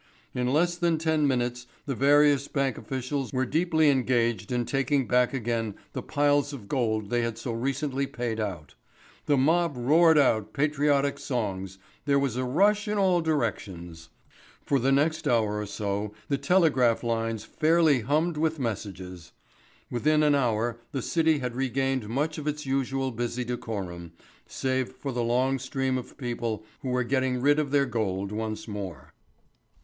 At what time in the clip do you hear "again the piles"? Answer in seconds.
5.31-6.53